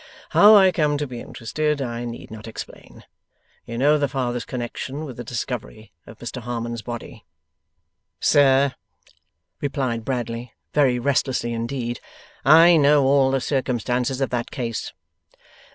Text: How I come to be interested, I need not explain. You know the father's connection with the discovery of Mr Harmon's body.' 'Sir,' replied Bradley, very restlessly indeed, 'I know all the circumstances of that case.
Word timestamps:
How 0.31 0.55
I 0.55 0.71
come 0.71 0.97
to 0.97 1.05
be 1.05 1.21
interested, 1.21 1.79
I 1.79 2.05
need 2.05 2.31
not 2.31 2.47
explain. 2.47 3.03
You 3.67 3.77
know 3.77 3.99
the 3.99 4.07
father's 4.07 4.45
connection 4.45 5.05
with 5.05 5.15
the 5.15 5.23
discovery 5.23 5.93
of 6.07 6.17
Mr 6.17 6.41
Harmon's 6.41 6.81
body.' 6.81 7.23
'Sir,' 8.19 8.73
replied 9.61 10.03
Bradley, 10.03 10.53
very 10.73 10.97
restlessly 10.97 11.53
indeed, 11.53 11.99
'I 12.43 12.77
know 12.77 13.05
all 13.05 13.29
the 13.29 13.39
circumstances 13.39 14.21
of 14.21 14.31
that 14.31 14.49
case. 14.49 14.91